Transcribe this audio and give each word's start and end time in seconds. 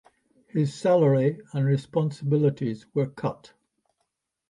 His 0.47 0.73
salary 0.73 1.39
and 1.53 1.63
responsibilities 1.63 2.87
were 2.95 3.05
cut. 3.05 3.53